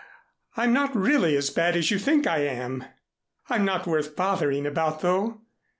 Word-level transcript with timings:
I'm 0.57 0.73
not 0.73 0.95
really 0.95 1.37
as 1.37 1.51
bad 1.51 1.75
as 1.77 1.91
you 1.91 1.99
think 1.99 2.25
I 2.25 2.39
am. 2.39 2.85
I'm 3.49 3.63
not 3.65 3.85
worth 3.85 4.15
bothering 4.15 4.65
about, 4.65 5.01
though. 5.01 5.41